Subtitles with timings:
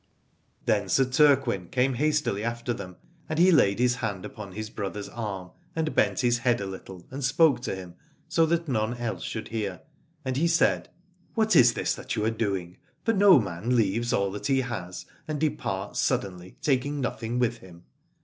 [0.65, 2.95] Then Sir Turquin came hastily after them,
[3.29, 7.05] and he laid his hand upon his brother's arm and bent his head a little,
[7.11, 7.93] and spoke to him
[8.27, 9.81] so that none else should hear,
[10.25, 10.89] and he said:
[11.35, 15.05] What is this that you are doing; for no man leaves all that he has,
[15.27, 17.83] and departs suddenly, taking nothing with him.